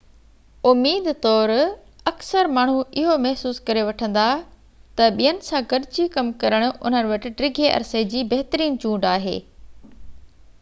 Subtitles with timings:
[0.69, 1.49] اميد طور
[2.11, 4.23] اڪثر ماڻهو اهو محسوس ڪري وٺندا
[5.01, 9.37] ته ٻين سان گڏجي ڪم ڪرڻ انهن وٽ ڊگهي عرصي جي بهترين چونڊ آهي